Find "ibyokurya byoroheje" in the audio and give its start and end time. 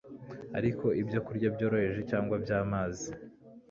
1.01-2.01